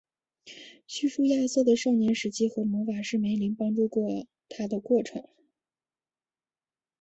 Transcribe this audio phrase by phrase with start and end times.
[0.87, 3.87] 叙述亚瑟的少年时期和魔法师梅林帮助
[4.49, 5.29] 他的过程。